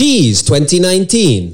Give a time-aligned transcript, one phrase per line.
[0.00, 1.52] Cheese 2019.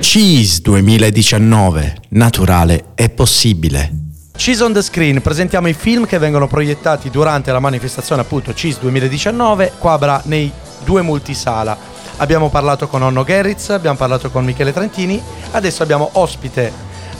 [0.00, 1.96] Cheese 2019.
[2.10, 3.90] Naturale è possibile.
[4.36, 8.80] Cheese on the Screen, presentiamo i film che vengono proiettati durante la manifestazione appunto Cheese
[8.80, 10.52] 2019 qua a Bra nei
[10.84, 11.74] due multisala.
[12.18, 15.18] Abbiamo parlato con Onno Gerritz, abbiamo parlato con Michele Trentini,
[15.52, 16.70] adesso abbiamo ospite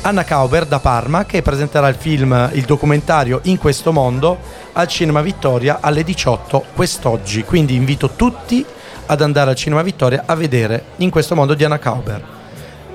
[0.02, 4.40] Anna Kauber da Parma che presenterà il film, il documentario In questo mondo
[4.74, 7.44] al Cinema Vittoria alle 18 quest'oggi.
[7.44, 8.62] Quindi invito tutti
[9.10, 12.38] ad andare al Cinema Vittoria a vedere In questo mondo di Anna Kauber.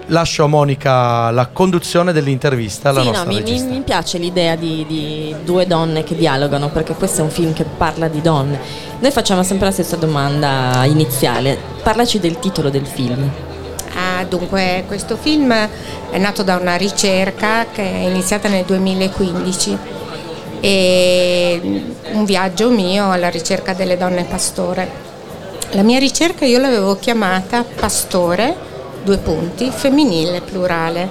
[0.09, 3.69] Lascio a Monica la conduzione dell'intervista alla sì, nostra no, mi, mi, regista.
[3.69, 7.65] mi piace l'idea di, di due donne che dialogano perché questo è un film che
[7.65, 8.59] parla di donne.
[8.99, 11.57] Noi facciamo sempre la stessa domanda iniziale.
[11.83, 13.29] Parlaci del titolo del film.
[13.95, 19.77] Ah, dunque, questo film è nato da una ricerca che è iniziata nel 2015
[20.61, 25.04] e un viaggio mio alla ricerca delle donne pastore.
[25.71, 28.55] La mia ricerca io l'avevo chiamata pastore,
[29.03, 31.09] due punti, femminile plurale.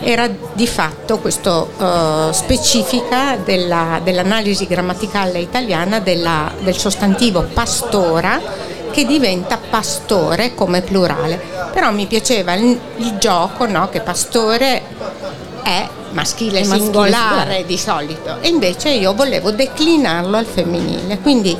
[0.00, 8.40] Era di fatto questo eh, specifica della- dell'analisi grammaticale italiana della- del sostantivo pastora
[8.90, 11.38] che diventa pastore come plurale.
[11.72, 14.82] Però mi piaceva il, il gioco no, che pastore
[15.62, 17.64] è maschile È singolare singolare.
[17.66, 21.18] di solito e invece io volevo declinarlo al femminile.
[21.18, 21.54] Quindi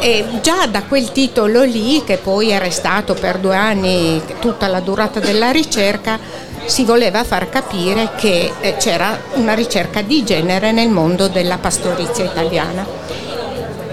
[0.00, 4.80] e già da quel titolo lì, che poi è restato per due anni tutta la
[4.80, 6.18] durata della ricerca,
[6.64, 12.24] si voleva far capire che eh, c'era una ricerca di genere nel mondo della pastorizia
[12.24, 12.86] italiana.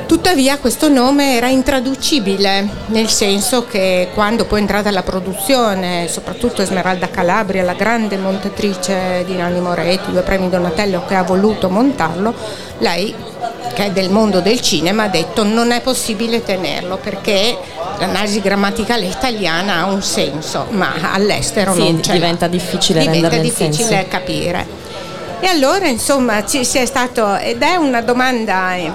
[0.05, 6.61] Tuttavia questo nome era intraducibile, nel senso che quando poi è entrata la produzione, soprattutto
[6.61, 12.35] Esmeralda Calabria, la grande montatrice di Nanni Moretti, due premi Donatello che ha voluto montarlo,
[12.79, 13.15] lei
[13.73, 17.57] che è del mondo del cinema ha detto non è possibile tenerlo perché
[17.99, 22.13] l'analisi grammaticale italiana ha un senso, ma all'estero Sì, non c'è.
[22.13, 24.83] diventa difficile diventa difficile capire.
[25.41, 28.91] E allora insomma ci si è stato, ed è una domanda eh,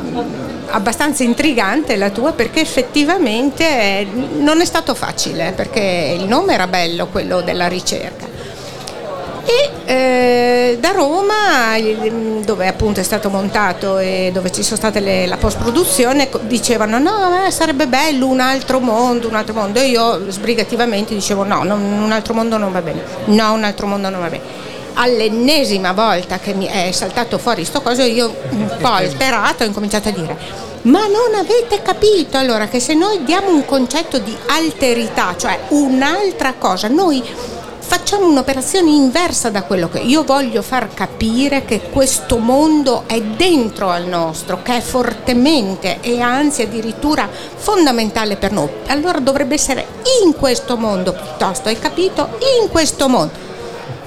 [0.70, 4.08] abbastanza intrigante la tua perché effettivamente eh,
[4.38, 8.29] non è stato facile perché il nome era bello quello della ricerca.
[9.44, 12.10] E eh, da Roma, eh,
[12.44, 16.98] dove appunto è stato montato e dove ci sono state le- la post-produzione, co- dicevano
[16.98, 19.80] no, eh, sarebbe bello un altro mondo, un altro mondo.
[19.80, 23.86] E io sbrigativamente dicevo no, non- un altro mondo non va bene, no, un altro
[23.86, 24.68] mondo non va bene.
[24.94, 30.08] All'ennesima volta che mi è saltato fuori sto coso, io un po' alterato ho incominciato
[30.08, 35.34] a dire ma non avete capito allora che se noi diamo un concetto di alterità,
[35.36, 37.22] cioè un'altra cosa, noi
[37.90, 43.90] facciamo un'operazione inversa da quello che io voglio far capire che questo mondo è dentro
[43.90, 48.68] al nostro, che è fortemente e anzi addirittura fondamentale per noi.
[48.86, 49.84] Allora dovrebbe essere
[50.22, 52.28] in questo mondo piuttosto, hai capito?
[52.62, 53.32] In questo mondo.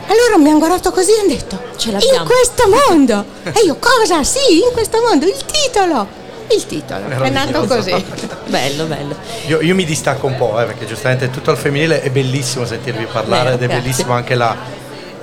[0.08, 3.26] Allora mi hanno guardato così e hanno detto, Ce in l'abbiamo." questo mondo.
[3.52, 4.24] E io cosa?
[4.24, 6.08] Sì, in questo mondo, il titolo.
[6.50, 7.94] Il titolo, è nato così.
[8.48, 9.16] Bello, bello.
[9.48, 13.06] Io, io mi distacco un po', eh, perché giustamente tutto al femminile è bellissimo sentirvi
[13.06, 13.82] parlare Vero, ed è grazie.
[13.82, 14.56] bellissimo anche la,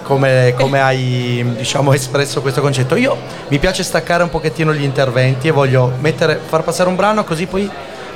[0.02, 2.96] come, come hai diciamo, espresso questo concetto.
[2.96, 3.16] Io
[3.48, 7.46] mi piace staccare un pochettino gli interventi e voglio mettere, far passare un brano così
[7.46, 7.70] poi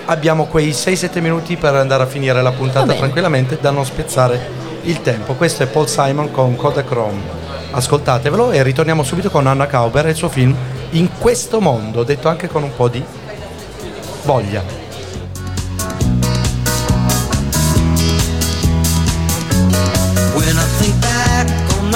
[0.07, 5.01] abbiamo quei 6-7 minuti per andare a finire la puntata tranquillamente da non spezzare il
[5.03, 5.35] tempo.
[5.35, 7.43] Questo è Paul Simon con Kodachrome.
[7.71, 10.55] Ascoltatevelo e ritorniamo subito con Anna Kauber e il suo film
[10.91, 13.05] In questo mondo, detto anche con un po' di
[14.25, 14.83] voglia.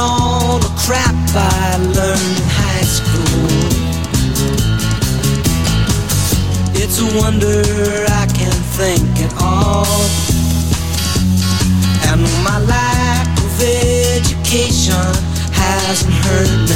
[0.01, 3.49] All the crap I learned in high school,
[6.73, 7.65] it's a wonder
[8.07, 9.85] I can think at all.
[12.07, 15.13] And my lack of education
[15.53, 16.68] hasn't hurt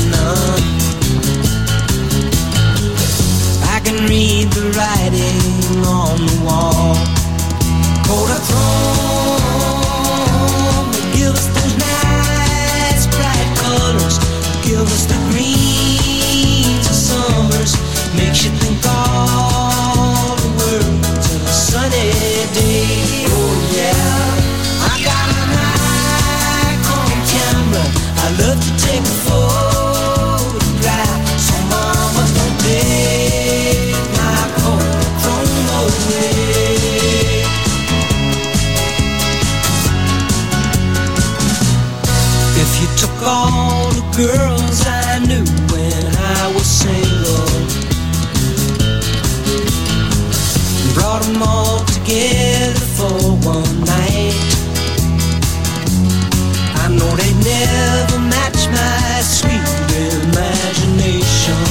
[42.82, 47.46] You took all the girls I knew when I was single,
[50.92, 53.14] brought them all together for
[53.46, 54.34] one night.
[56.82, 59.62] I know they never match my sweet
[60.26, 61.62] imagination,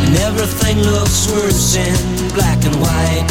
[0.00, 1.94] and everything looks worse in
[2.32, 3.26] black and white.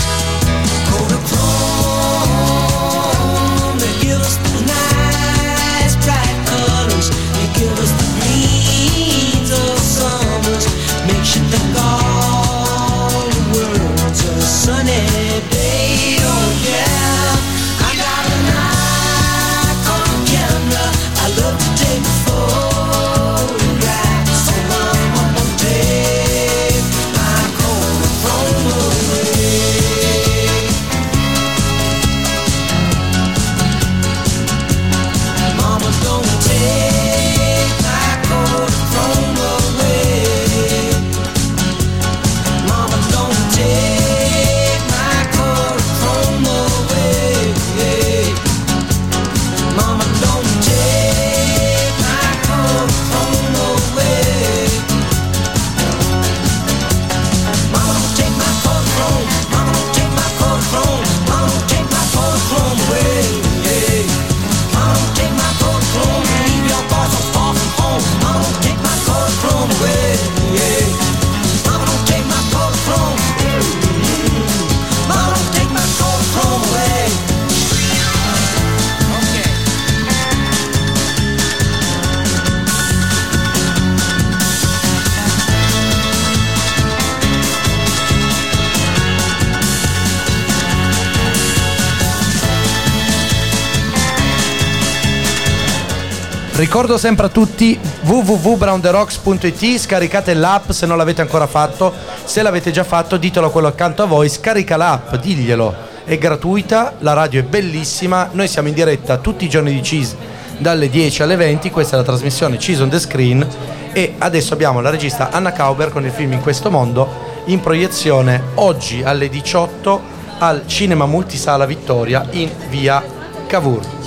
[96.55, 101.93] Ricordo sempre a tutti www.brownderocks.it, scaricate l'app se non l'avete ancora fatto,
[102.23, 105.75] se l'avete già fatto ditelo a quello accanto a voi, scarica l'app, diglielo,
[106.05, 110.15] è gratuita, la radio è bellissima, noi siamo in diretta tutti i giorni di Cheese
[110.57, 113.45] dalle 10 alle 20, questa è la trasmissione Cheese on the Screen.
[113.91, 118.41] E adesso abbiamo la regista Anna Kauber con il film In questo mondo in proiezione
[118.55, 120.01] oggi alle 18
[120.37, 123.03] al Cinema Multisala Vittoria in via
[123.45, 124.04] Cavour.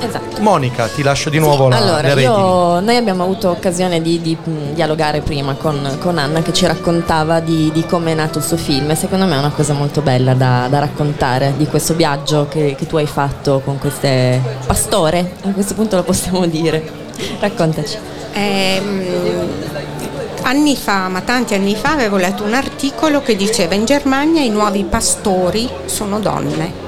[0.00, 0.40] Esatto.
[0.42, 4.74] Monica, ti lascio di nuovo la, allora, io- noi abbiamo avuto occasione di, di, mh,
[4.74, 8.56] dialogare prima con, con Anna che ci raccontava di, di come è nato il suo
[8.56, 12.46] film e secondo me è una cosa molto bella da, da raccontare di questo viaggio
[12.48, 17.04] che, che tu hai fatto con queste pastore, a questo punto lo possiamo dire.
[17.40, 17.96] Raccontaci.
[18.32, 19.04] Ehm,
[20.42, 24.50] anni fa, ma tanti anni fa, avevo letto un articolo che diceva in Germania i
[24.50, 26.84] nuovi pastori sono donne.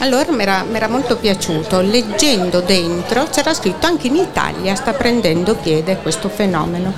[0.00, 5.98] Allora mi era, molto piaciuto, leggendo dentro c'era scritto anche in Italia sta prendendo piede
[6.02, 6.92] questo fenomeno.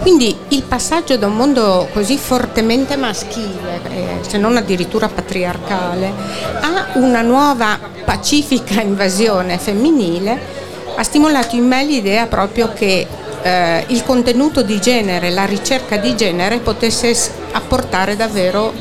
[0.00, 6.12] Quindi il passaggio da un mondo così fortemente maschile, eh, se non addirittura patriarcale,
[6.60, 10.60] a una nuova pacifica invasione femminile
[10.96, 13.06] ha stimolato in me l'idea proprio che
[13.42, 17.16] eh, il contenuto di genere, la ricerca di genere potesse
[17.52, 18.72] apportare davvero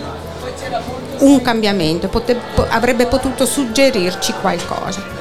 [1.20, 5.20] un cambiamento, pote- po- avrebbe potuto suggerirci qualcosa.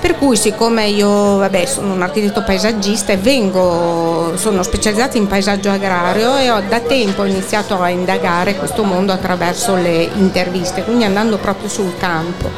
[0.00, 5.70] Per cui siccome io vabbè, sono un architetto paesaggista e vengo, sono specializzata in paesaggio
[5.70, 11.36] agrario e ho da tempo iniziato a indagare questo mondo attraverso le interviste, quindi andando
[11.38, 12.50] proprio sul campo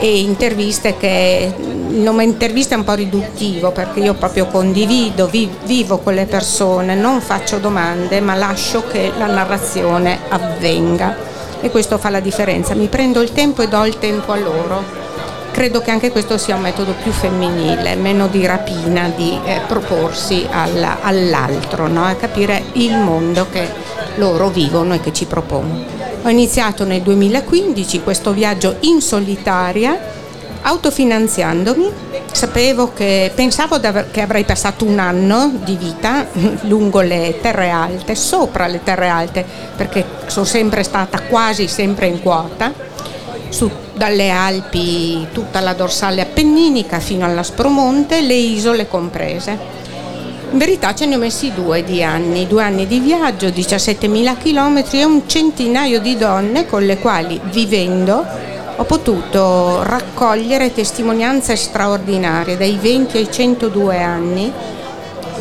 [0.00, 5.50] e interviste che il nome intervista è un po' riduttivo perché io proprio condivido, vi-
[5.64, 11.16] vivo con le persone, non faccio domande ma lascio che la narrazione avvenga
[11.60, 15.06] e questo fa la differenza, mi prendo il tempo e do il tempo a loro.
[15.50, 20.46] Credo che anche questo sia un metodo più femminile, meno di rapina, di eh, proporsi
[20.48, 22.04] alla- all'altro, no?
[22.04, 23.66] a capire il mondo che
[24.16, 25.84] loro vivono e che ci propongono.
[26.22, 29.98] Ho iniziato nel 2015 questo viaggio in solitaria,
[30.62, 31.90] autofinanziandomi.
[32.30, 36.26] Sapevo che pensavo che avrei passato un anno di vita
[36.62, 39.44] lungo le terre alte, sopra le terre alte,
[39.76, 42.72] perché sono sempre stata quasi sempre in quota,
[43.48, 49.76] su- dalle Alpi tutta la dorsale appenninica fino all'Aspromonte, le isole comprese.
[50.50, 54.82] In verità ce ne ho messi due di anni, due anni di viaggio, 17.000 km
[54.92, 58.24] e un centinaio di donne con le quali vivendo
[58.80, 64.52] ho potuto raccogliere testimonianze straordinarie dai 20 ai 102 anni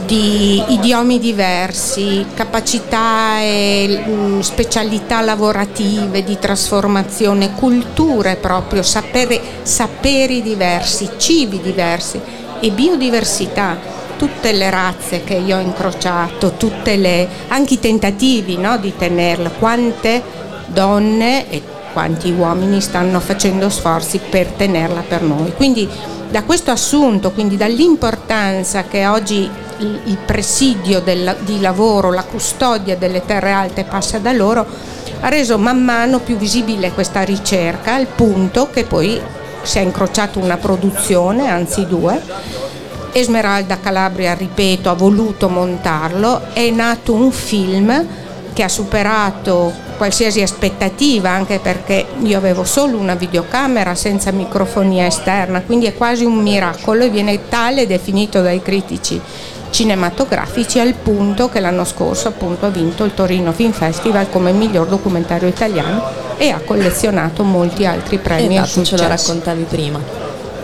[0.06, 11.10] di idiomi diversi, capacità e mm, specialità lavorative di trasformazione, culture proprio, sapere- saperi diversi,
[11.18, 12.20] cibi diversi
[12.60, 13.78] e biodiversità.
[14.18, 16.54] Tutte le razze che io ho incrociato,
[16.96, 20.24] le- anche i tentativi no, di tenerle, quante
[20.68, 21.62] donne e
[21.98, 25.52] quanti uomini stanno facendo sforzi per tenerla per noi.
[25.56, 25.90] Quindi
[26.30, 29.50] da questo assunto, quindi dall'importanza che oggi
[29.80, 34.64] il, presidio del- di lavoro, la custodia delle terre alte passa da loro,
[35.22, 39.20] ha reso man mano più visibile questa ricerca al punto che poi
[39.64, 42.22] si è incrociato una produzione, anzi due.
[43.12, 48.06] Esmeralda Calabria, ripeto, ha voluto montarlo, è nato un film
[48.54, 55.62] che ha superato qualsiasi aspettativa, anche perché io avevo solo una videocamera senza microfonia esterna,
[55.62, 59.20] quindi è quasi un miracolo e viene tale definito dai critici
[59.70, 64.88] cinematografici al punto che l'anno scorso appunto ha vinto il Torino Film Festival come miglior
[64.88, 66.02] documentario italiano
[66.38, 70.00] e ha collezionato molti altri premi e Esatto, ce lo raccontavi prima.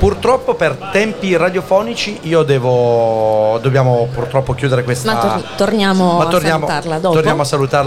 [0.04, 6.28] Purtroppo per tempi radiofonici io devo dobbiamo purtroppo chiudere questa Ma tor- torniamo Ma a
[6.28, 7.14] torniamo, salutarla dopo.
[7.14, 7.82] torniamo a salutarla